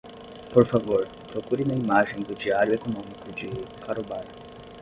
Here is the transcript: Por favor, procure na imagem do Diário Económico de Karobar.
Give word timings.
Por 0.51 0.65
favor, 0.65 1.07
procure 1.31 1.63
na 1.63 1.75
imagem 1.75 2.23
do 2.23 2.33
Diário 2.33 2.73
Económico 2.73 3.31
de 3.33 3.49
Karobar. 3.85 4.25